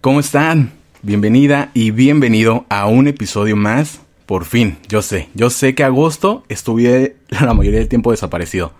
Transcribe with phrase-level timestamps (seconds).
[0.00, 0.72] ¿Cómo están?
[1.02, 4.00] Bienvenida y bienvenido a un episodio más.
[4.24, 8.72] Por fin, yo sé, yo sé que agosto estuve la mayoría del tiempo desaparecido.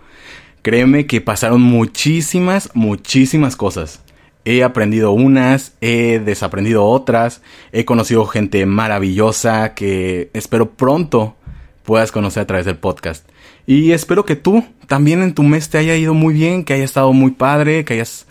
[0.63, 4.01] Créeme que pasaron muchísimas, muchísimas cosas.
[4.45, 11.35] He aprendido unas, he desaprendido otras, he conocido gente maravillosa que espero pronto
[11.83, 13.29] puedas conocer a través del podcast.
[13.67, 16.83] Y espero que tú también en tu mes te haya ido muy bien, que haya
[16.83, 18.25] estado muy padre, que hayas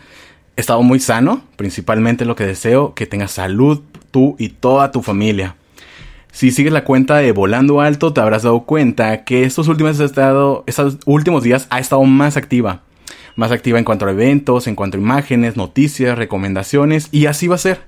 [0.61, 5.57] estado muy sano, principalmente lo que deseo, que tengas salud tú y toda tu familia.
[6.33, 10.63] Si sigues la cuenta de Volando Alto, te habrás dado cuenta que estos últimos, estado,
[10.67, 12.83] estos últimos días ha estado más activa.
[13.35, 17.57] Más activa en cuanto a eventos, en cuanto a imágenes, noticias, recomendaciones, y así va
[17.57, 17.83] a ser.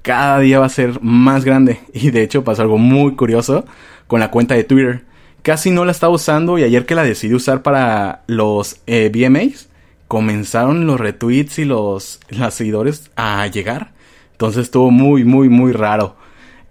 [0.00, 1.80] Cada día va a ser más grande.
[1.92, 3.64] Y de hecho pasó algo muy curioso
[4.06, 5.04] con la cuenta de Twitter.
[5.42, 9.68] Casi no la estaba usando y ayer que la decidí usar para los eh, VMAs,
[10.12, 13.92] comenzaron los retweets y los, los seguidores a llegar.
[14.32, 16.16] Entonces estuvo muy, muy, muy raro.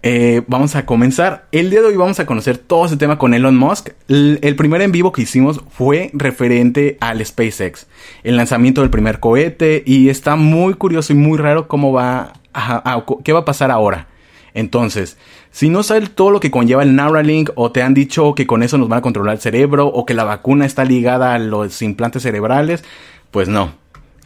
[0.04, 1.48] Eh, vamos a comenzar.
[1.50, 3.88] El día de hoy vamos a conocer todo ese tema con Elon Musk.
[4.06, 7.88] El, primer en vivo que hicimos fue referente al SpaceX,
[8.22, 13.04] el lanzamiento del primer cohete y está muy curioso y muy raro cómo va, a,
[13.24, 14.06] qué va a pasar ahora.
[14.54, 15.16] Entonces,
[15.50, 18.62] si no sabes todo lo que conlleva el Neuralink o te han dicho que con
[18.62, 21.82] eso nos van a controlar el cerebro o que la vacuna está ligada a los
[21.82, 22.84] implantes cerebrales,
[23.32, 23.74] pues no,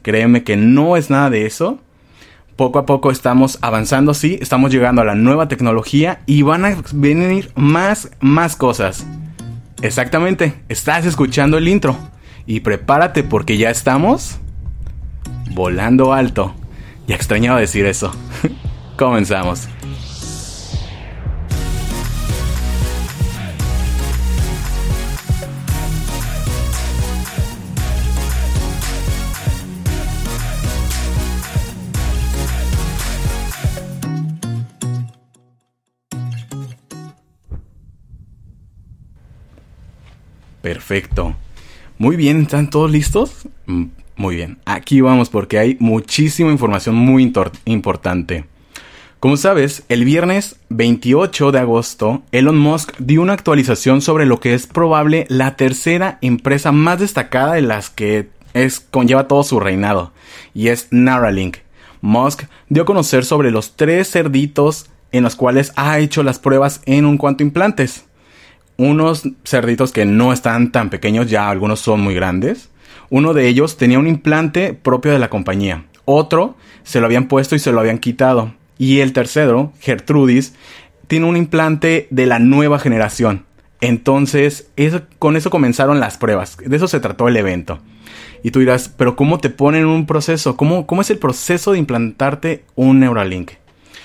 [0.03, 1.79] créeme que no es nada de eso.
[2.57, 6.77] Poco a poco estamos avanzando, sí, estamos llegando a la nueva tecnología y van a
[6.93, 9.07] venir más, más cosas.
[9.83, 11.97] Exactamente, estás escuchando el intro
[12.47, 14.39] y prepárate porque ya estamos
[15.51, 16.55] volando alto.
[17.07, 18.12] Ya extrañaba decir eso.
[18.97, 19.69] Comenzamos.
[40.66, 41.37] Perfecto.
[41.97, 43.47] Muy bien, ¿están todos listos?
[43.66, 43.84] Mm,
[44.16, 47.32] muy bien, aquí vamos porque hay muchísima información muy
[47.66, 48.47] importante.
[49.21, 54.54] Como sabes, el viernes 28 de agosto, Elon Musk dio una actualización sobre lo que
[54.54, 58.31] es probable la tercera empresa más destacada de las que
[58.91, 60.10] conlleva todo su reinado,
[60.53, 61.59] y es Neuralink.
[62.00, 66.81] Musk dio a conocer sobre los tres cerditos en los cuales ha hecho las pruebas
[66.87, 68.06] en un cuanto implantes
[68.76, 72.70] unos cerditos que no están tan pequeños, ya algunos son muy grandes.
[73.09, 75.84] Uno de ellos tenía un implante propio de la compañía.
[76.04, 78.54] Otro se lo habían puesto y se lo habían quitado.
[78.78, 80.54] Y el tercero, Gertrudis,
[81.06, 83.44] tiene un implante de la nueva generación.
[83.81, 84.70] Entonces,
[85.19, 86.56] con eso comenzaron las pruebas.
[86.59, 87.78] De eso se trató el evento.
[88.42, 90.56] Y tú dirás, pero ¿cómo te ponen un proceso?
[90.56, 93.53] ¿Cómo, cómo es el proceso de implantarte un Neuralink?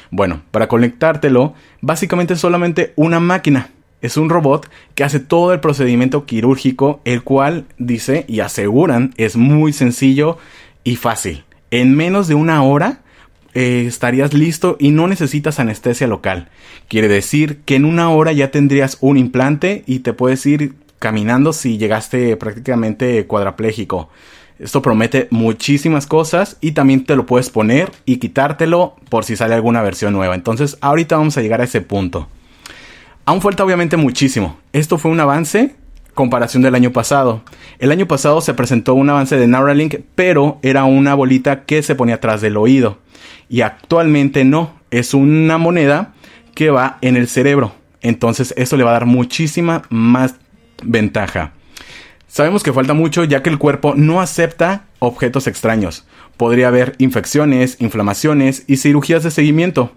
[0.10, 3.70] Bueno, para conectártelo, básicamente es solamente una máquina
[4.02, 9.36] es un robot que hace todo el procedimiento quirúrgico, el cual dice y aseguran es
[9.36, 10.38] muy sencillo
[10.84, 11.44] y fácil.
[11.70, 13.02] En menos de una hora
[13.54, 16.50] eh, estarías listo y no necesitas anestesia local.
[16.88, 21.54] Quiere decir que en una hora ya tendrías un implante y te puedes ir caminando
[21.54, 24.10] si llegaste prácticamente cuadraplégico.
[24.60, 29.56] Esto promete muchísimas cosas y también te lo puedes poner y quitártelo por si sale
[29.56, 30.36] alguna versión nueva.
[30.36, 32.28] Entonces ahorita vamos a llegar a ese punto.
[33.26, 34.60] Aún falta obviamente muchísimo.
[34.74, 35.76] Esto fue un avance
[36.14, 37.42] comparación del año pasado.
[37.80, 41.96] El año pasado se presentó un avance de Neuralink, pero era una bolita que se
[41.96, 43.00] ponía atrás del oído.
[43.50, 46.14] Y actualmente no, es una moneda
[46.56, 47.74] que va en el cerebro.
[48.02, 50.36] Entonces esto le va a dar muchísima más
[50.84, 51.54] ventaja.
[52.28, 56.08] Sabemos que falta mucho ya que el cuerpo no acepta objetos extraños.
[56.38, 59.92] Podría haber infecciones, inflamaciones y cirugías de seguimiento.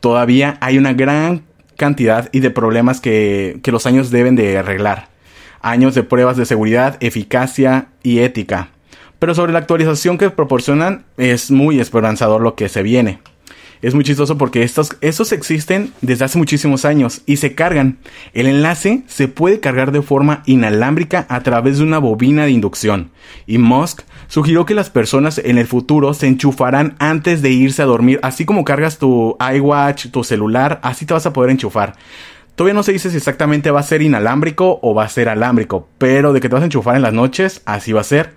[0.00, 1.44] Todavía hay una gran
[1.82, 5.08] cantidad y de problemas que, que los años deben de arreglar.
[5.62, 8.68] Años de pruebas de seguridad, eficacia y ética.
[9.18, 13.18] Pero sobre la actualización que proporcionan es muy esperanzador lo que se viene
[13.82, 17.98] es muy chistoso porque estos, estos existen desde hace muchísimos años y se cargan.
[18.32, 23.10] El enlace se puede cargar de forma inalámbrica a través de una bobina de inducción.
[23.46, 24.02] Y Musk
[24.32, 28.18] sugirió que las personas en el futuro se enchufarán antes de irse a dormir.
[28.22, 31.96] Así como cargas tu iWatch, tu celular, así te vas a poder enchufar.
[32.54, 35.86] Todavía no se dice si exactamente va a ser inalámbrico o va a ser alámbrico,
[35.98, 38.32] pero de que te vas a enchufar en las noches, así va a ser.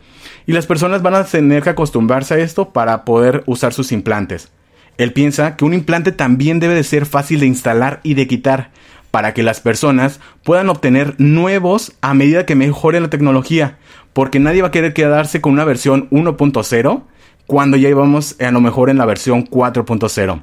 [0.46, 4.50] Y las personas van a tener que acostumbrarse a esto para poder usar sus implantes.
[4.98, 8.72] Él piensa que un implante también debe de ser fácil de instalar y de quitar
[9.12, 13.78] para que las personas puedan obtener nuevos a medida que mejore la tecnología,
[14.16, 17.02] porque nadie va a querer quedarse con una versión 1.0
[17.48, 20.42] cuando ya íbamos a lo mejor en la versión 4.0.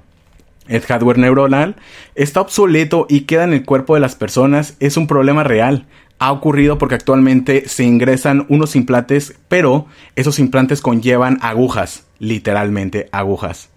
[0.68, 1.76] el hardware neuronal,
[2.14, 5.86] está obsoleto y queda en el cuerpo de las personas es un problema real.
[6.18, 9.86] Ha ocurrido porque actualmente se ingresan unos implantes, pero
[10.16, 13.70] esos implantes conllevan agujas, literalmente agujas.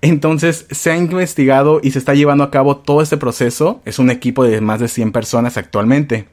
[0.00, 3.82] Entonces se ha investigado y se está llevando a cabo todo este proceso.
[3.84, 6.28] Es un equipo de más de 100 personas actualmente.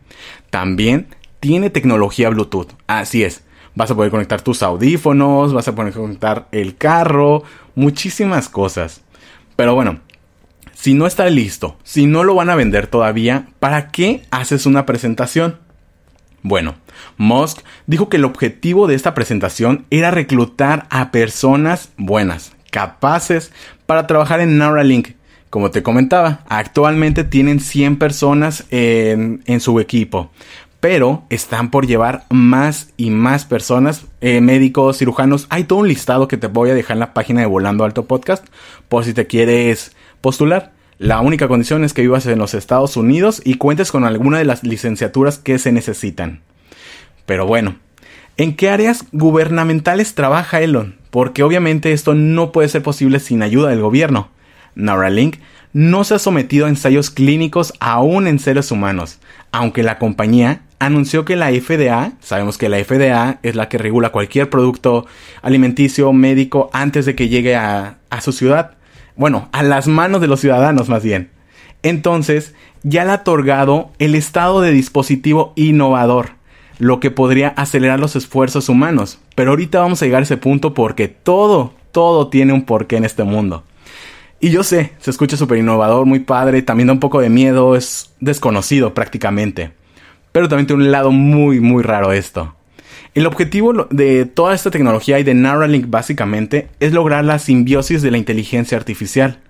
[0.49, 1.07] También
[1.41, 2.69] tiene tecnología Bluetooth.
[2.87, 3.43] Así es.
[3.75, 7.43] Vas a poder conectar tus audífonos, vas a poder conectar el carro,
[7.75, 9.01] muchísimas cosas.
[9.57, 9.99] Pero bueno,
[10.73, 14.85] si no está listo, si no lo van a vender todavía, ¿para qué haces una
[14.85, 15.59] presentación?
[16.43, 16.75] Bueno,
[17.17, 23.51] Musk dijo que el objetivo de esta presentación era reclutar a personas buenas, capaces
[23.85, 25.09] para trabajar en Neuralink.
[25.51, 30.31] Como te comentaba, actualmente tienen 100 personas en, su equipo,
[30.81, 35.47] pero están por llevar más y más personas, eh, médicos, cirujanos.
[35.49, 38.05] Hay todo un listado que te voy a dejar en la página de Volando Alto
[38.05, 38.45] Podcast
[38.89, 40.73] por si te quieres postular.
[40.97, 44.45] La única condición es que vivas en los Estados Unidos y cuentes con alguna de
[44.45, 46.41] las licenciaturas que se necesitan.
[47.25, 47.77] Pero bueno,
[48.35, 50.99] ¿en qué áreas gubernamentales trabaja Elon?
[51.11, 54.29] porque obviamente esto no puede ser posible sin ayuda del gobierno.
[54.73, 55.35] Neuralink
[55.73, 59.19] no se ha sometido a ensayos clínicos aún en seres humanos,
[59.51, 64.11] aunque la compañía anunció que la FDA, sabemos que la FDA es la que regula
[64.11, 65.05] cualquier producto
[65.41, 68.71] alimenticio médico antes de que llegue a, su ciudad,
[69.15, 71.29] bueno, a las manos de los ciudadanos más bien.
[71.83, 72.53] Entonces,
[72.83, 76.31] ya le ha otorgado el estado de dispositivo innovador,
[76.79, 79.19] lo que podría acelerar los esfuerzos humanos.
[79.35, 83.05] Pero ahorita vamos a llegar a ese punto porque todo, todo tiene un porqué en
[83.05, 83.63] este mundo.
[84.43, 87.75] Y yo sé, se escucha súper innovador, muy padre, también da un poco de miedo,
[87.75, 89.71] es desconocido prácticamente.
[90.31, 92.55] Pero también tiene un lado muy, muy raro esto.
[93.13, 98.09] El objetivo de toda esta tecnología y de Neuralink básicamente es lograr la simbiosis de
[98.09, 99.41] la inteligencia artificial.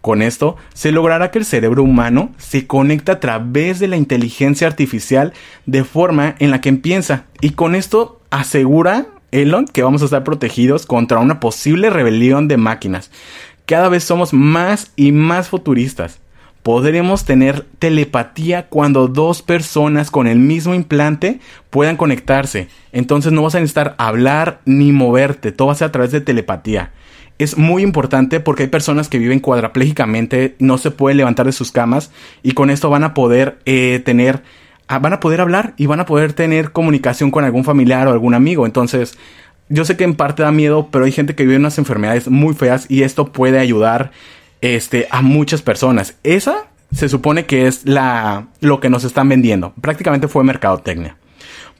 [0.00, 4.66] Con esto se logrará que el cerebro humano se conecte a través de la inteligencia
[4.66, 5.32] artificial
[5.66, 7.26] de forma en la que piensa.
[7.40, 12.56] Y con esto asegura Elon que vamos a estar protegidos contra una posible rebelión de
[12.56, 13.10] máquinas.
[13.70, 16.18] Cada vez somos más y más futuristas.
[16.64, 21.38] Podremos tener telepatía cuando dos personas con el mismo implante
[21.70, 22.66] puedan conectarse.
[22.90, 26.20] Entonces no vas a necesitar hablar ni moverte, todo va a ser a través de
[26.20, 26.90] telepatía
[27.38, 31.70] es muy importante porque hay personas que viven cuadraplégicamente, no se pueden levantar de sus
[31.72, 32.10] camas
[32.42, 34.42] y con esto van a poder eh, tener,
[34.88, 38.10] ah, van a poder hablar y van a poder tener comunicación con algún familiar o
[38.10, 38.66] algún amigo.
[38.66, 39.16] Entonces,
[39.70, 42.52] yo sé que en parte da miedo, pero hay gente que vive unas enfermedades muy
[42.54, 44.10] feas y esto puede ayudar
[44.60, 46.16] este, a muchas personas.
[46.22, 49.72] Esa se supone que es la, lo que nos están vendiendo.
[49.80, 51.16] Prácticamente fue mercadotecnia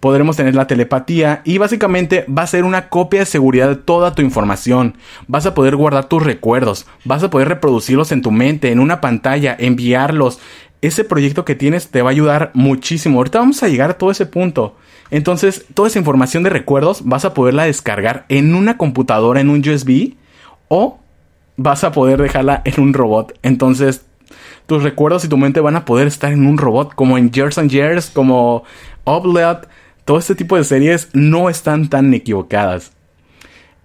[0.00, 4.14] podremos tener la telepatía y básicamente va a ser una copia de seguridad de toda
[4.14, 4.96] tu información.
[5.28, 9.00] Vas a poder guardar tus recuerdos, vas a poder reproducirlos en tu mente, en una
[9.00, 10.40] pantalla, enviarlos.
[10.82, 13.19] Ese proyecto que tienes te va a ayudar muchísimo.
[13.19, 14.77] Ahorita vamos a llegar a todo ese punto.
[15.11, 19.61] Entonces, toda esa información de recuerdos vas a poderla descargar en una computadora, en un
[19.69, 20.15] USB,
[20.69, 21.00] o
[21.56, 23.38] vas a poder dejarla en un robot.
[23.43, 24.06] Entonces,
[24.67, 27.59] tus recuerdos y tu mente van a poder estar en un robot, como en Years
[27.59, 28.62] and Years, como
[29.05, 29.69] Oblet,
[30.05, 32.93] todo este tipo de series no están tan equivocadas.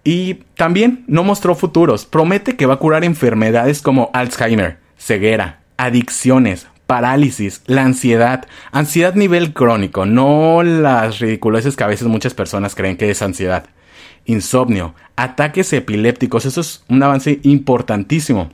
[0.04, 2.06] Y también no mostró futuros.
[2.06, 9.54] Promete que va a curar enfermedades como Alzheimer, ceguera, adicciones, parálisis, la ansiedad, ansiedad nivel
[9.54, 13.66] crónico, no las ridiculeces que a veces muchas personas creen que es ansiedad.
[14.26, 18.50] Insomnio, ataques epilépticos, eso es un avance importantísimo.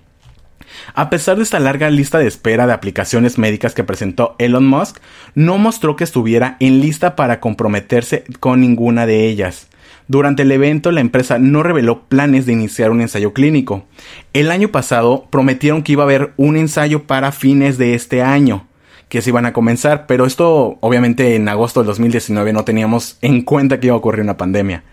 [0.94, 4.98] A pesar de esta larga lista de espera de aplicaciones médicas que presentó Elon Musk,
[5.36, 9.68] no mostró que estuviera en lista para comprometerse con ninguna de ellas.
[10.08, 13.86] Durante el evento, la empresa no reveló planes de iniciar un ensayo clínico.
[14.34, 18.68] El año pasado prometieron que iba a haber un ensayo para fines de este año,
[19.10, 23.42] que se iban a comenzar, pero esto obviamente en agosto del 2019 no teníamos en
[23.42, 24.84] cuenta que iba a ocurrir una pandemia.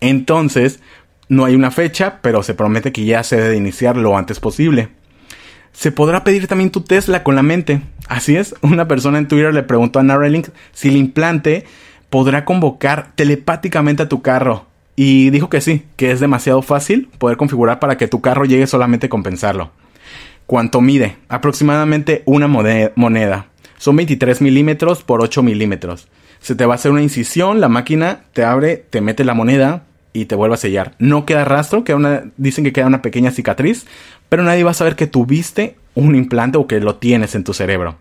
[0.00, 0.80] Entonces,
[1.28, 4.90] no hay una fecha, pero se promete que ya se debe iniciar lo antes posible
[5.78, 7.82] se podrá pedir también tu Tesla con la mente.
[8.08, 11.66] Así es, una persona en Twitter le preguntó a Neuralink si el implante
[12.10, 14.66] podrá convocar telepáticamente a tu carro.
[14.96, 18.66] Y dijo que sí, que es demasiado fácil poder configurar para que tu carro llegue
[18.66, 19.70] solamente con pensarlo.
[20.46, 21.16] ¿Cuánto mide?
[21.28, 23.46] Aproximadamente una moneda.
[23.76, 26.08] Son 23 milímetros por 8 milímetros.
[26.40, 29.84] Se te va a hacer una incisión, la máquina te abre, te mete la moneda
[30.12, 30.94] y te vuelve a sellar.
[30.98, 33.86] No queda rastro, una, dicen que queda una pequeña cicatriz,
[34.28, 37.54] pero nadie va a saber que tuviste un implante o que lo tienes en tu
[37.54, 37.96] cerebro.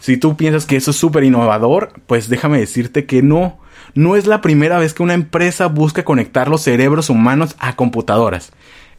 [0.00, 3.58] Si tú piensas que eso es súper innovador, pues déjame decirte que no.
[3.94, 8.52] No es la primera vez que una empresa busca conectar los cerebros humanos a computadoras.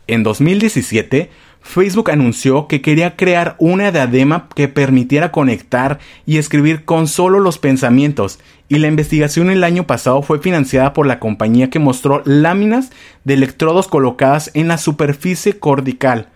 [0.08, 1.30] en 2017,
[1.62, 7.60] Facebook anunció que quería crear una diadema que permitiera conectar y escribir con solo los
[7.60, 12.92] pensamientos, y la investigación el año pasado fue financiada por la compañía que mostró láminas
[13.24, 16.30] de electrodos colocadas en la superficie cortical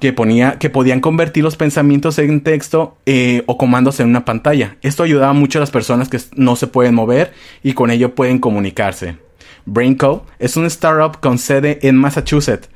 [0.00, 4.76] que, ponía, que podían convertir los pensamientos en texto eh, o comandos en una pantalla.
[4.82, 7.32] Esto ayudaba mucho a las personas que no se pueden mover
[7.62, 9.16] y con ello pueden comunicarse.
[9.66, 12.68] BrainCo es un startup con sede en Massachusetts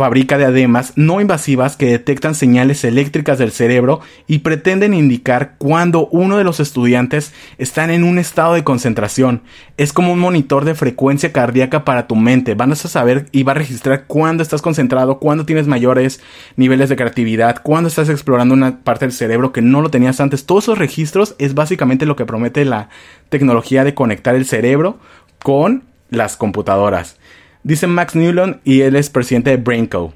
[0.00, 6.38] fabrica diademas no invasivas que detectan señales eléctricas del cerebro y pretenden indicar cuando uno
[6.38, 9.42] de los estudiantes está en un estado de concentración.
[9.76, 12.54] Es como un monitor de frecuencia cardíaca para tu mente.
[12.54, 16.22] Van a saber y va a registrar cuándo estás concentrado, cuándo tienes mayores
[16.56, 20.46] niveles de creatividad, cuándo estás explorando una parte del cerebro que no lo tenías antes.
[20.46, 22.88] Todos esos registros es básicamente lo que promete la
[23.28, 24.98] tecnología de conectar el cerebro
[25.42, 27.19] con las computadoras.
[27.62, 30.14] Dice Max Newland y él es presidente de BrainCo.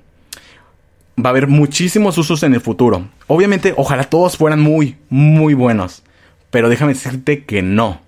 [1.22, 3.08] Va a haber muchísimos usos en el futuro.
[3.26, 6.02] Obviamente, ojalá todos fueran muy, muy buenos.
[6.50, 8.00] Pero déjame decirte que no.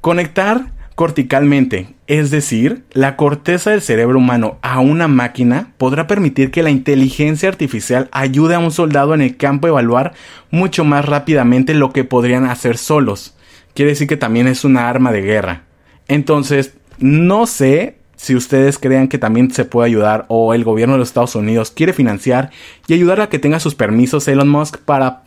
[0.00, 6.64] Conectar corticalmente, es decir, la corteza del cerebro humano a una máquina, podrá permitir que
[6.64, 10.14] la inteligencia artificial ayude a un soldado en el campo a evaluar
[10.50, 13.36] mucho más rápidamente lo que podrían hacer solos.
[13.74, 15.62] Quiere decir que también es una arma de guerra.
[16.08, 20.98] Entonces, no sé si ustedes crean que también se puede ayudar o el gobierno de
[20.98, 22.50] los Estados Unidos quiere financiar
[22.88, 25.22] y ayudar a que tenga sus permisos Elon Musk para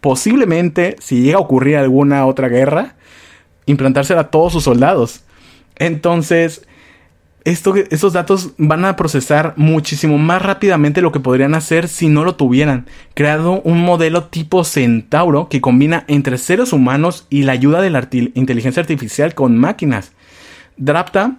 [0.00, 2.96] posiblemente, si llega a ocurrir alguna otra guerra,
[3.66, 5.22] implantársela a todos sus soldados.
[5.76, 6.66] Entonces,
[7.44, 12.24] esto, estos datos van a procesar muchísimo más rápidamente lo que podrían hacer si no
[12.24, 17.80] lo tuvieran, creado un modelo tipo Centauro que combina entre seres humanos y la ayuda
[17.80, 20.10] de la inteligencia artificial con máquinas.
[20.76, 21.36] Drapta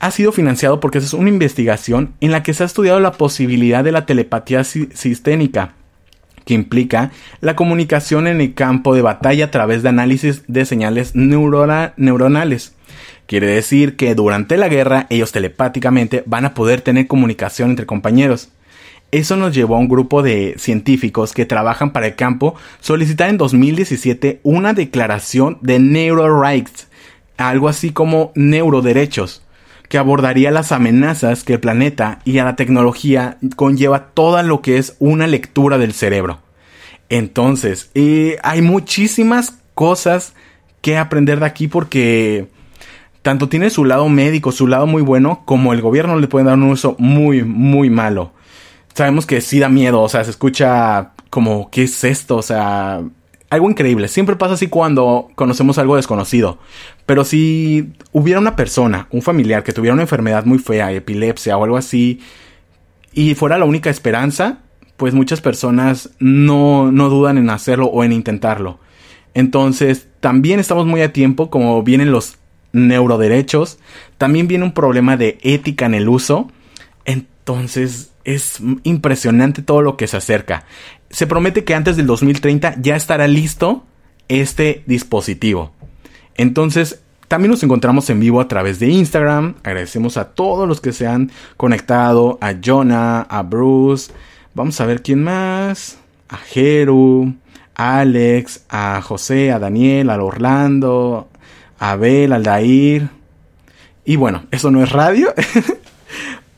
[0.00, 3.84] ha sido financiado porque es una investigación en la que se ha estudiado la posibilidad
[3.84, 5.74] de la telepatía sistémica,
[6.44, 7.10] que implica
[7.40, 12.74] la comunicación en el campo de batalla a través de análisis de señales neuronales.
[13.26, 18.48] Quiere decir que durante la guerra ellos telepáticamente van a poder tener comunicación entre compañeros.
[19.10, 23.36] Eso nos llevó a un grupo de científicos que trabajan para el campo solicitar en
[23.36, 26.88] 2017 una declaración de neurorights,
[27.36, 29.42] algo así como neuroderechos,
[29.88, 34.78] que abordaría las amenazas que el planeta y a la tecnología conlleva todo lo que
[34.78, 36.40] es una lectura del cerebro.
[37.08, 40.34] Entonces, eh, hay muchísimas cosas
[40.82, 42.48] que aprender de aquí porque
[43.22, 46.54] tanto tiene su lado médico, su lado muy bueno, como el gobierno le puede dar
[46.54, 48.32] un uso muy, muy malo.
[48.94, 52.36] Sabemos que sí da miedo, o sea, se escucha como, ¿qué es esto?
[52.36, 53.02] O sea,
[53.50, 54.08] algo increíble.
[54.08, 56.58] Siempre pasa así cuando conocemos algo desconocido.
[57.06, 61.64] Pero si hubiera una persona, un familiar que tuviera una enfermedad muy fea, epilepsia o
[61.64, 62.20] algo así,
[63.12, 64.58] y fuera la única esperanza,
[64.96, 68.78] pues muchas personas no, no dudan en hacerlo o en intentarlo.
[69.34, 72.36] Entonces, también estamos muy a tiempo, como vienen los
[72.72, 73.78] neuroderechos,
[74.18, 76.50] también viene un problema de ética en el uso.
[77.04, 80.64] Entonces, es impresionante todo lo que se acerca
[81.10, 83.84] se promete que antes del 2030 ya estará listo
[84.28, 85.72] este dispositivo.
[86.36, 89.56] Entonces, también nos encontramos en vivo a través de Instagram.
[89.64, 94.12] Agradecemos a todos los que se han conectado, a Jonah, a Bruce.
[94.54, 95.98] Vamos a ver quién más.
[96.28, 97.34] A Jeru,
[97.74, 101.28] a Alex, a José, a Daniel, a Orlando,
[101.78, 103.08] a Abel, a Dair.
[104.04, 105.34] Y bueno, eso no es radio,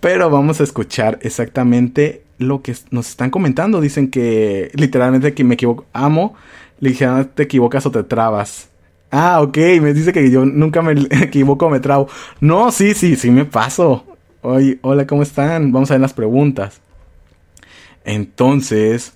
[0.00, 3.80] pero vamos a escuchar exactamente lo que nos están comentando.
[3.80, 5.85] Dicen que literalmente que me equivoco.
[5.92, 6.35] Amo.
[6.80, 8.71] Le dije, ah, te equivocas o te trabas.
[9.11, 9.59] Ah, ok.
[9.80, 10.92] Me dice que yo nunca me
[11.23, 12.09] equivoco o me trabo.
[12.40, 14.07] No, sí, sí, sí me paso.
[14.42, 15.71] Hola, ¿cómo están?
[15.71, 16.80] Vamos a ver las preguntas.
[18.04, 19.12] Entonces,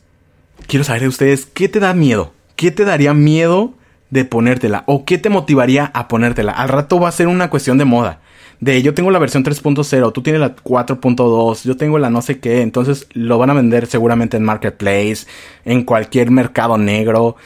[0.67, 2.35] quiero saber de ustedes, ¿qué te da miedo?
[2.57, 3.73] ¿Qué te daría miedo
[4.11, 4.85] de ponértela?
[4.87, 6.53] ¿O qué te motivaría a ponértela?
[6.53, 8.21] Al rato va a ser una cuestión de moda
[8.65, 12.39] de yo tengo la versión 3.0, tú tienes la 4.2, yo tengo la no sé
[12.41, 15.27] qué, entonces lo van a vender seguramente en Marketplace,
[15.67, 17.37] en cualquier mercado negro.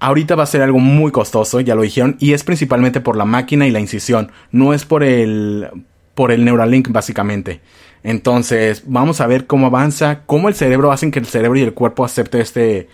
[0.00, 3.26] Ahorita va a ser algo muy costoso, ya lo dijeron, y es principalmente por la
[3.26, 5.68] máquina y la incisión, no es por el
[6.14, 7.60] por el Neuralink básicamente.
[8.02, 11.74] Entonces, vamos a ver cómo avanza, cómo el cerebro hacen que el cerebro y el
[11.74, 12.88] cuerpo acepte este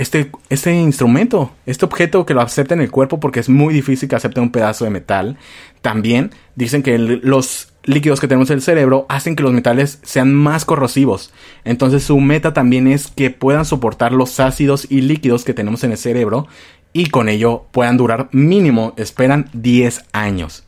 [0.00, 4.08] este, este instrumento, este objeto que lo acepte en el cuerpo porque es muy difícil
[4.08, 5.36] que acepte un pedazo de metal.
[5.82, 10.32] También dicen que los líquidos que tenemos en el cerebro hacen que los metales sean
[10.32, 11.34] más corrosivos.
[11.64, 15.92] Entonces su meta también es que puedan soportar los ácidos y líquidos que tenemos en
[15.92, 16.48] el cerebro
[16.94, 20.64] y con ello puedan durar mínimo, esperan 10 años.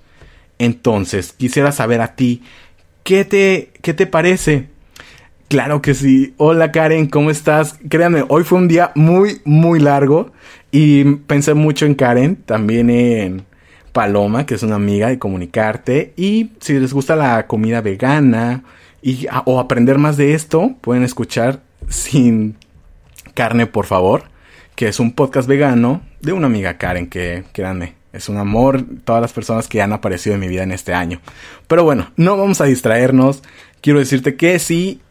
[0.58, 2.42] Entonces, quisiera saber a ti,
[3.02, 4.68] ¿qué te, qué te parece?
[5.52, 6.32] Claro que sí.
[6.38, 7.78] Hola Karen, ¿cómo estás?
[7.90, 10.32] Créanme, hoy fue un día muy, muy largo
[10.70, 13.44] y pensé mucho en Karen, también en
[13.92, 16.14] Paloma, que es una amiga de comunicarte.
[16.16, 18.64] Y si les gusta la comida vegana
[19.02, 22.56] y, o aprender más de esto, pueden escuchar Sin
[23.34, 24.22] Carne, por favor,
[24.74, 29.20] que es un podcast vegano de una amiga Karen, que créanme, es un amor todas
[29.20, 31.20] las personas que han aparecido en mi vida en este año.
[31.66, 33.42] Pero bueno, no vamos a distraernos.
[33.82, 35.02] Quiero decirte que sí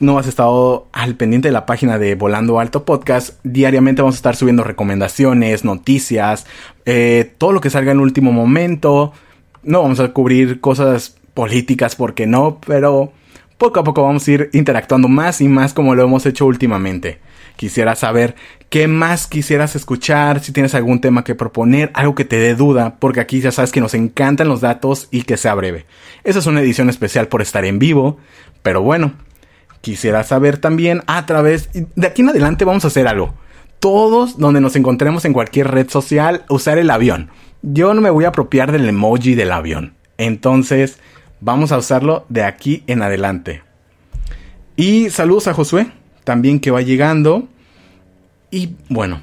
[0.00, 4.18] no has estado al pendiente de la página de Volando Alto Podcast, diariamente vamos a
[4.18, 6.46] estar subiendo recomendaciones, noticias,
[6.84, 9.12] eh, todo lo que salga en último momento.
[9.62, 13.12] No vamos a cubrir cosas políticas porque no, pero
[13.58, 17.18] poco a poco vamos a ir interactuando más y más como lo hemos hecho últimamente.
[17.56, 18.36] Quisiera saber
[18.68, 22.96] qué más quisieras escuchar, si tienes algún tema que proponer, algo que te dé duda,
[23.00, 25.86] porque aquí ya sabes que nos encantan los datos y que sea breve.
[26.22, 28.18] Esa es una edición especial por estar en vivo,
[28.62, 29.14] pero bueno,
[29.80, 31.70] Quisiera saber también a través...
[31.72, 33.34] De aquí en adelante vamos a hacer algo.
[33.80, 37.30] Todos donde nos encontremos en cualquier red social, usar el avión.
[37.62, 39.94] Yo no me voy a apropiar del emoji del avión.
[40.16, 40.98] Entonces,
[41.40, 43.62] vamos a usarlo de aquí en adelante.
[44.76, 45.90] Y saludos a Josué,
[46.24, 47.48] también que va llegando.
[48.50, 49.22] Y bueno,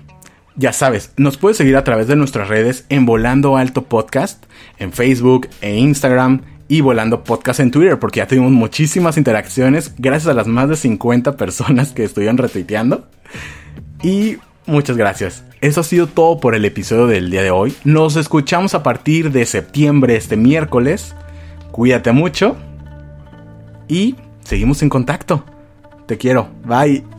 [0.55, 4.45] ya sabes, nos puedes seguir a través de nuestras redes en Volando Alto Podcast,
[4.79, 10.29] en Facebook e Instagram y Volando Podcast en Twitter, porque ya tuvimos muchísimas interacciones gracias
[10.29, 13.07] a las más de 50 personas que estuvieron retuiteando.
[14.01, 15.43] Y muchas gracias.
[15.61, 17.75] Eso ha sido todo por el episodio del día de hoy.
[17.83, 21.15] Nos escuchamos a partir de septiembre, este miércoles.
[21.71, 22.55] Cuídate mucho
[23.87, 25.43] y seguimos en contacto.
[26.05, 26.49] Te quiero.
[26.63, 27.14] Bye.